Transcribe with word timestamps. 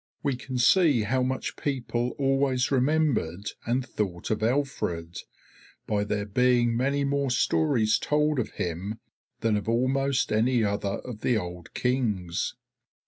We 0.23 0.35
can 0.35 0.57
see 0.57 1.03
how 1.03 1.21
much 1.21 1.55
people 1.55 2.15
always 2.17 2.71
remembered 2.71 3.51
and 3.67 3.85
thought 3.85 4.31
of 4.31 4.41
Alfred, 4.41 5.19
by 5.85 6.03
there 6.05 6.25
being 6.25 6.75
many 6.75 7.05
more 7.05 7.29
stories 7.29 7.99
told 7.99 8.39
of 8.39 8.49
him 8.53 8.97
than 9.41 9.55
of 9.55 9.69
almost 9.69 10.31
any 10.31 10.63
other 10.63 10.97
of 11.05 11.19
the 11.21 11.37
old 11.37 11.75
Kings. 11.75 12.55